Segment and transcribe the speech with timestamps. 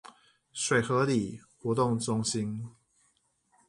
[0.51, 2.67] 水河里活動中心